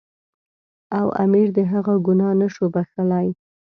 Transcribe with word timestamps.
او 0.99 1.05
امیر 1.23 1.47
د 1.57 1.59
هغه 1.71 1.93
ګناه 2.05 2.33
نه 2.41 2.47
شو 2.53 2.65
بخښلای. 2.73 3.27